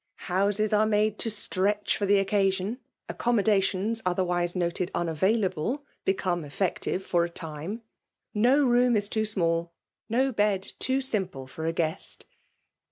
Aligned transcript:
Houdes 0.27 0.73
are 0.73 0.87
.mjuie 0.87 1.15
to 1.19 1.29
stretch 1.29 1.95
for 1.95 2.07
the 2.07 2.17
occasion; 2.17 2.79
accommo 3.07 3.41
idaiaons 3.43 4.01
ollierwise 4.01 4.55
noted 4.55 4.89
unavailaUe 4.95 5.83
become 6.05 6.41
/^eAtetive 6.43 7.03
for 7.03 7.23
a 7.23 7.29
time; 7.29 7.83
no 8.33 8.65
room 8.65 8.95
is 8.97 9.07
too 9.07 9.21
smf^/tio: 9.21 10.35
bed 10.35 10.73
too 10.79 11.01
simple 11.01 11.45
for 11.45 11.67
a 11.67 11.71
guest. 11.71 12.25